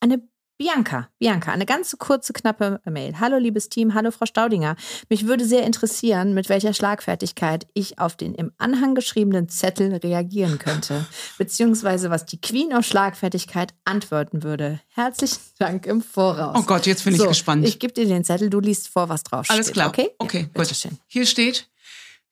[0.00, 0.22] eine
[0.62, 3.18] Bianca, Bianca, eine ganz kurze, knappe Mail.
[3.18, 4.76] Hallo, liebes Team, hallo, Frau Staudinger.
[5.08, 10.60] Mich würde sehr interessieren, mit welcher Schlagfertigkeit ich auf den im Anhang geschriebenen Zettel reagieren
[10.60, 11.04] könnte,
[11.36, 14.78] beziehungsweise was die Queen auf Schlagfertigkeit antworten würde.
[14.90, 16.56] Herzlichen Dank im Voraus.
[16.56, 17.66] Oh Gott, jetzt bin ich so, gespannt.
[17.66, 19.74] Ich gebe dir den Zettel, du liest vor, was drauf Alles steht.
[19.74, 19.88] klar.
[19.88, 20.10] Okay?
[20.18, 20.54] Okay, Ja, gut.
[20.58, 20.96] bitteschön.
[21.08, 21.71] Hier steht,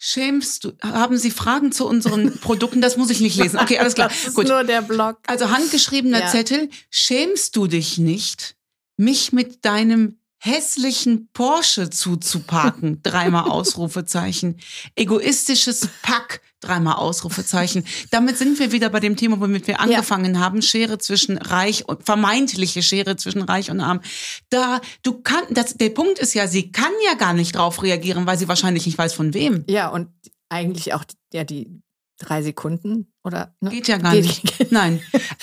[0.02, 2.80] schämst du, haben Sie Fragen zu unseren Produkten?
[2.80, 3.58] Das muss ich nicht lesen.
[3.60, 4.08] Okay, alles klar.
[4.08, 4.48] Das ist Gut.
[4.48, 5.18] nur der Blog.
[5.26, 6.26] Also handgeschriebener Ja.
[6.28, 6.70] Zettel.
[6.90, 8.56] Schämst du dich nicht,
[8.96, 13.02] mich mit deinem hässlichen Porsche zuzuparken?
[13.02, 14.56] Dreimal Ausrufezeichen.
[14.96, 16.40] Egoistisches Pack.
[16.60, 17.84] Dreimal Ausrufezeichen.
[18.10, 20.60] Damit sind wir wieder bei dem Thema, womit wir angefangen haben.
[20.62, 24.00] Schere zwischen Reich und vermeintliche Schere zwischen Reich und Arm.
[24.50, 28.26] Da du kann, das, der Punkt ist ja, sie kann ja gar nicht drauf reagieren,
[28.26, 29.64] weil sie wahrscheinlich nicht weiß von wem.
[29.68, 30.08] Ja, und
[30.50, 31.80] eigentlich auch ja, die
[32.18, 33.70] drei Sekunden oder ne?
[33.70, 34.66] Geht ja gar Geht- nicht.
[34.72, 35.00] Nein.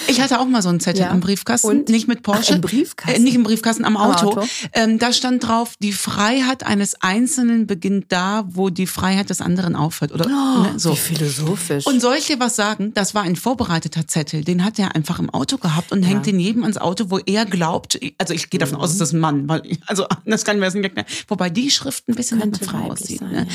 [0.07, 1.11] Ich hatte auch mal so einen Zettel Ja.
[1.11, 1.89] im Briefkasten, Und?
[1.89, 2.51] nicht mit Porsche.
[2.53, 3.15] Ach, im Briefkasten?
[3.15, 4.29] Äh, nicht im Briefkasten, am Am Auto.
[4.39, 4.47] Auto?
[4.73, 9.75] Ähm, da stand drauf, die Freiheit eines Einzelnen beginnt da, wo die Freiheit des anderen
[9.75, 10.11] aufhört.
[10.11, 10.93] Oder Oh, ne, so.
[10.93, 11.85] Wie philosophisch.
[11.85, 12.93] Und soll ich dir was sagen?
[12.93, 14.43] Das war ein vorbereiteter Zettel.
[14.43, 17.45] Den hat er einfach im Auto gehabt und hängt den jedem ans Auto, wo er
[17.45, 17.99] glaubt.
[18.17, 20.75] Also ich gehe davon aus, es ist ein Mann, weil also das kann mir jetzt
[20.75, 20.95] nicht.
[21.27, 23.19] Wobei die Schrift ein bisschen Könnte einer Frau aussieht.
[23.19, 23.47] sein, Ne?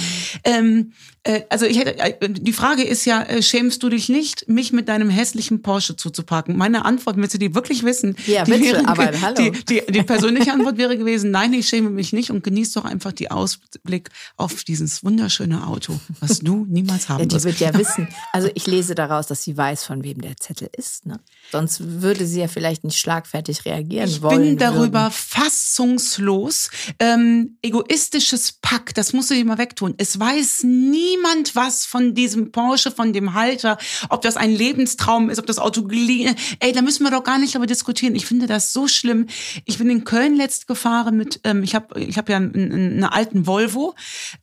[0.45, 0.93] Ähm,
[1.25, 4.73] äh, also ich hätte, äh, die Frage ist ja, äh, schämst du dich nicht, mich
[4.73, 6.57] mit deinem hässlichen Porsche zuzupacken?
[6.57, 8.15] Meine Antwort, willst du die wirklich wissen?
[8.27, 9.35] Ja, die bitte, aber ge- hallo.
[9.37, 12.85] Die, die, die persönliche Antwort wäre gewesen, nein, ich schäme mich nicht und genieß doch
[12.85, 17.45] einfach die Ausblick auf dieses wunderschöne Auto, was du niemals haben ja, die wirst.
[17.47, 18.07] wird ja wissen.
[18.33, 21.07] Also ich lese daraus, dass sie weiß, von wem der Zettel ist.
[21.07, 21.19] Ne?
[21.51, 24.41] Sonst würde sie ja vielleicht nicht schlagfertig reagieren Ich wollen.
[24.43, 25.13] bin darüber würden.
[25.13, 26.71] fassungslos.
[26.99, 29.95] Ähm, egoistisches Pack, das musst du dir mal wegtun.
[29.99, 35.39] Es weiß niemand was von diesem Porsche, von dem Halter ob das ein Lebenstraum ist,
[35.39, 36.35] ob das Auto geliehen.
[36.61, 38.15] Ey, da müssen wir doch gar nicht darüber diskutieren.
[38.15, 39.27] Ich finde das so schlimm.
[39.65, 43.05] Ich bin in Köln letzt gefahren mit, ähm, ich habe ich hab ja einen, einen
[43.05, 43.95] alten Volvo,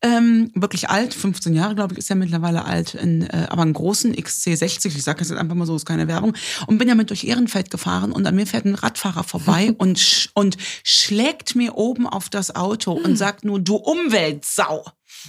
[0.01, 3.73] ähm, wirklich alt, 15 Jahre glaube ich, ist ja mittlerweile alt, in, äh, aber einen
[3.73, 6.33] großen XC60, ich sage das jetzt einfach mal so, ist keine Werbung,
[6.67, 10.29] und bin damit durch Ehrenfeld gefahren und an mir fährt ein Radfahrer vorbei und, sch
[10.33, 14.85] und schlägt mir oben auf das Auto und sagt nur, du Umweltsau.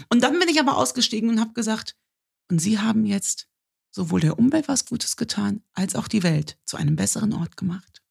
[0.09, 1.97] Und dann bin ich aber ausgestiegen und habe gesagt,
[2.51, 3.47] und Sie haben jetzt
[3.91, 8.03] sowohl der Umwelt was Gutes getan, als auch die Welt zu einem besseren Ort gemacht.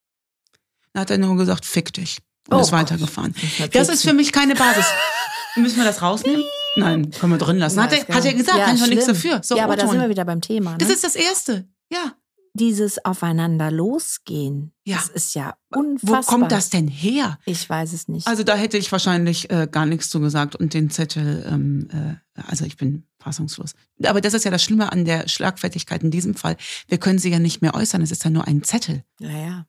[0.94, 2.20] Dann hat er nur gesagt, fick dich.
[2.50, 2.80] Und Oh ist Gott.
[2.80, 3.34] weitergefahren.
[3.60, 4.86] Das Das ist für mich keine Basis.
[5.56, 6.44] Müssen wir das rausnehmen?
[6.76, 7.82] Nein, können wir drin lassen.
[7.82, 9.42] Hat er, hat er gesagt, kann ich doch nichts dafür.
[9.44, 10.72] So, ja, aber da sind wir wieder beim Thema.
[10.72, 10.78] Ne?
[10.78, 11.68] Das ist das Erste.
[11.92, 12.14] Ja.
[12.54, 14.74] Dieses Aufeinander losgehen.
[14.84, 14.98] Ja.
[14.98, 16.24] Das ist ja Wo unfassbar.
[16.24, 17.38] kommt das denn her?
[17.46, 18.28] Ich weiß es nicht.
[18.28, 22.42] Also da hätte ich wahrscheinlich äh, gar nichts zu gesagt und den Zettel, ähm, äh,
[22.42, 23.74] also ich bin fassungslos.
[24.04, 26.58] Aber das ist ja das Schlimme an der Schlagfertigkeit in diesem Fall.
[26.88, 29.04] Wir können sie ja nicht mehr äußern, es ist ja nur ein Zettel.
[29.20, 29.66] Naja.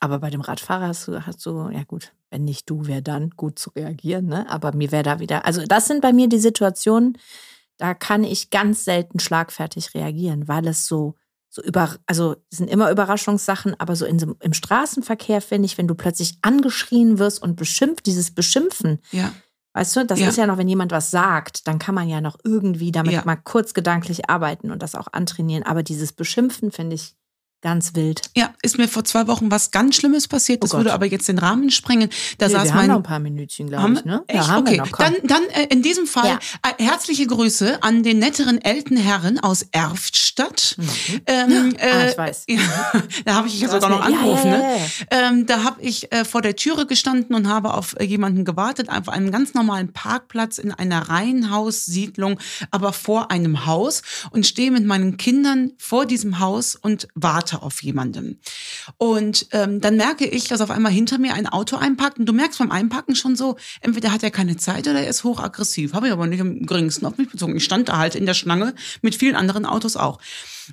[0.00, 3.30] Aber bei dem Radfahrer hast du, hast du, ja gut, wenn nicht du, wer dann,
[3.30, 4.48] gut zu reagieren, ne?
[4.50, 7.18] Aber mir wäre da wieder, also das sind bei mir die Situationen,
[7.76, 11.14] da kann ich ganz selten schlagfertig reagieren, weil es so,
[11.54, 15.94] so über, also sind immer Überraschungssachen, aber so in, im Straßenverkehr finde ich, wenn du
[15.94, 19.34] plötzlich angeschrien wirst und beschimpft, dieses Beschimpfen, Ja.
[19.74, 20.28] weißt du, das Ja.
[20.28, 23.22] ist ja noch, wenn jemand was sagt, dann kann man ja noch irgendwie damit Ja.
[23.26, 25.62] mal kurz gedanklich arbeiten und das auch antrainieren.
[25.62, 27.14] Aber dieses Beschimpfen finde ich
[27.62, 28.20] ganz wild.
[28.36, 30.58] Ja, ist mir vor zwei Wochen was ganz Schlimmes passiert.
[30.58, 30.80] Oh Das Gott.
[30.80, 32.10] würde aber jetzt den Rahmen sprengen.
[32.38, 34.24] Da Nee, saß wir haben mein noch ein paar Minütchen, glaube Haben ich, ne?
[34.34, 34.88] Haben okay, noch.
[34.98, 36.38] Dann, dann äh, in diesem Fall Ja.
[36.78, 40.76] äh, herzliche Grüße an den netteren älten Herren aus Erftstadt.
[41.26, 42.44] Ähm, Ah, ich weiß.
[42.48, 42.58] Ja,
[43.24, 44.50] da habe ich ja sogar noch ja, angerufen.
[44.50, 44.62] ja, ne?
[44.62, 44.76] ja,
[45.20, 45.28] ja.
[45.28, 48.88] Ähm, da habe ich äh, vor der Türe gestanden und habe auf äh, jemanden gewartet,
[48.90, 52.38] auf einem ganz normalen Parkplatz in einer Reihenhaussiedlung,
[52.70, 57.82] aber vor einem Haus und stehe mit meinen Kindern vor diesem Haus und warte auf
[57.82, 58.40] jemanden.
[58.96, 62.32] Und ähm, dann merke ich, dass auf einmal hinter mir ein Auto einparkt und du
[62.32, 65.92] merkst beim Einpacken schon so, entweder hat er keine Zeit oder er ist hochaggressiv.
[65.92, 67.56] Habe ich aber nicht im geringsten auf mich bezogen.
[67.56, 70.20] Ich stand da halt in der Schlange mit vielen anderen Autos auch.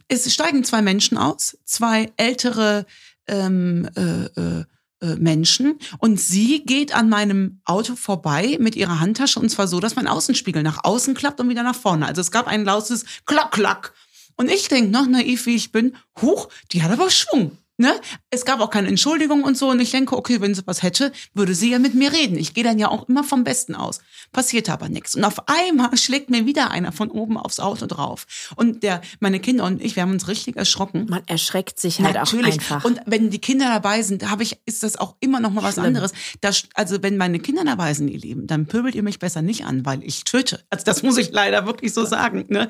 [0.08, 2.86] Es steigen zwei Menschen aus, zwei ältere
[3.28, 4.66] ähm, äh, äh,
[5.02, 9.80] äh, Menschen und sie geht an meinem Auto vorbei mit ihrer Handtasche und zwar so,
[9.80, 12.06] dass mein Außenspiegel nach außen klappt und wieder nach vorne.
[12.06, 13.94] Also es gab ein lautes Klack, Klack.
[14.40, 17.58] Und ich denke noch, naiv wie ich bin, huch, die hat aber Schwung.
[17.80, 17.94] Ne?
[18.30, 19.70] Es gab auch keine Entschuldigung und so.
[19.70, 22.38] Und ich denke, okay, wenn sie was hätte, würde sie ja mit mir reden.
[22.38, 24.02] Ich gehe dann ja auch immer vom Besten aus.
[24.34, 25.16] Passierte aber nichts.
[25.16, 28.28] Und auf einmal schlägt mir wieder einer von oben aufs Auto drauf.
[28.58, 31.06] Und der, meine Kinder und ich, wir haben uns richtig erschrocken.
[31.10, 32.48] Man erschreckt sich halt Natürlich.
[32.48, 32.84] auch einfach.
[32.84, 35.76] Und wenn die Kinder dabei sind, habe ich, ist das auch immer noch mal was
[35.76, 35.86] Schlimm.
[35.86, 36.12] anderes.
[36.42, 39.64] Das, also wenn meine Kinder dabei sind, ihr Lieben, dann pöbelt ihr mich besser nicht
[39.64, 40.60] an, weil ich töte.
[40.70, 42.46] Also das muss ich leider wirklich so sagen.
[42.50, 42.68] Ne?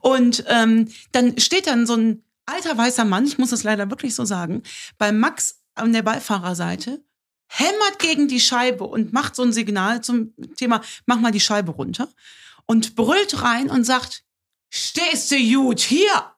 [0.00, 4.14] Und ähm, dann steht dann so ein alter weißer Mann, ich muss es leider wirklich
[4.14, 4.62] so sagen,
[4.98, 7.04] bei Max an der Beifahrerseite
[7.48, 11.72] hämmert gegen die Scheibe und macht so ein Signal zum Thema, mach mal die Scheibe
[11.72, 12.08] runter
[12.66, 14.24] und brüllt rein und sagt,
[14.68, 16.32] stehst du gut hier?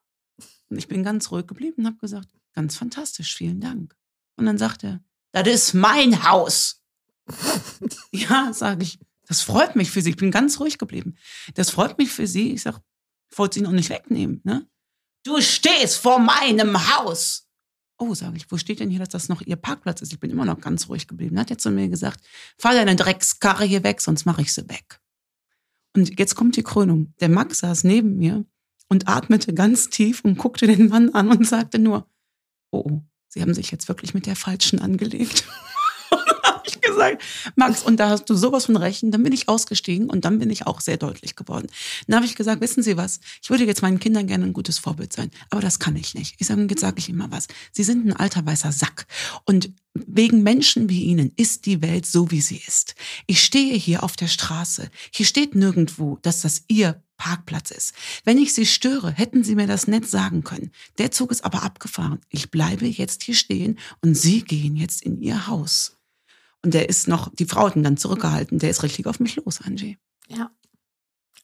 [0.71, 3.95] Und ich bin ganz ruhig geblieben und habe gesagt, ganz fantastisch, vielen Dank.
[4.37, 5.01] Und dann sagt er,
[5.33, 6.83] das ist mein Haus.
[8.11, 10.11] ja, sage ich, das freut mich für Sie.
[10.11, 11.17] Ich bin ganz ruhig geblieben.
[11.55, 12.53] Das freut mich für Sie.
[12.53, 12.81] Ich sage,
[13.31, 14.41] ich wollte Sie noch nicht wegnehmen.
[14.45, 14.67] Ne?
[15.25, 17.49] Du stehst vor meinem Haus.
[17.99, 20.13] Oh, sage ich, wo steht denn hier, dass das noch Ihr Parkplatz ist?
[20.13, 21.37] Ich bin immer noch ganz ruhig geblieben.
[21.37, 22.21] Dann hat er zu mir gesagt,
[22.59, 25.01] fahr deine Dreckskarre hier weg, sonst mache ich sie weg.
[25.95, 27.15] Und jetzt kommt die Krönung.
[27.21, 28.45] Der Max saß neben mir
[28.89, 32.09] und atmete ganz tief und guckte den Mann an und sagte nur,
[32.73, 35.45] oh, oh, Sie haben sich jetzt wirklich mit der Falschen angelegt.
[36.11, 37.23] und dann habe ich gesagt,
[37.57, 39.03] Max, und da hast du sowas von recht.
[39.03, 41.69] Und dann bin ich ausgestiegen und dann bin ich auch sehr deutlich geworden.
[42.07, 44.79] Dann habe ich gesagt, wissen Sie was, ich würde jetzt meinen Kindern gerne ein gutes
[44.79, 46.37] Vorbild sein, aber das kann ich nicht.
[46.39, 47.49] Ich sage, jetzt sage ich immer was.
[47.73, 49.07] Sie sind ein alter weißer Sack.
[49.45, 52.95] Und wegen Menschen wie Ihnen ist die Welt so, wie sie ist.
[53.27, 54.91] Ich stehe hier auf der Straße.
[55.13, 57.95] Hier steht nirgendwo, dass das Ihr Parkplatz ist.
[58.25, 60.73] Wenn ich Sie störe, hätten Sie mir das nett sagen können.
[60.99, 62.21] Der Zug ist aber abgefahren.
[62.31, 65.97] Ich bleibe jetzt hier stehen und Sie gehen jetzt in Ihr Haus.
[66.65, 68.59] Und der ist noch, die Frau hat ihn dann zurückgehalten.
[68.59, 69.99] Der ist richtig auf mich los, Angie.
[70.29, 70.51] ja.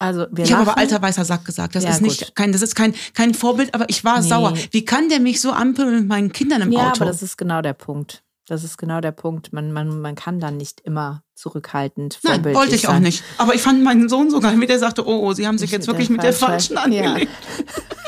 [0.00, 1.74] Also wir Ich habe aber alter weißer Sack gesagt.
[1.74, 2.34] Das Ja, ist nicht gut.
[2.36, 4.28] kein, das ist kein, kein Vorbild, aber ich war Nee.
[4.28, 4.54] sauer.
[4.70, 7.02] Wie kann der mich so ampeln mit meinen Kindern im Ja, Auto?
[7.02, 8.22] aber das ist genau der Punkt.
[8.46, 9.52] Das ist genau der Punkt.
[9.52, 13.02] Man, man, man kann dann nicht immer zurückhaltend Nein, wollte ich auch sein.
[13.02, 13.24] nicht.
[13.38, 15.78] Aber ich fand meinen Sohn sogar, wie der sagte, oh, oh, Sie haben sich Nicht
[15.80, 17.02] jetzt wirklich mit der falschen- Falschen Ja.
[17.14, 17.32] angelegt.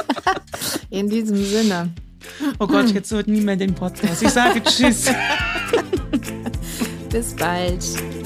[0.90, 1.92] In diesem Sinne.
[2.60, 4.22] Oh Gott, jetzt hört nie mehr den Podcast.
[4.22, 5.06] Ich sage Tschüss.
[7.10, 8.19] Bis bald.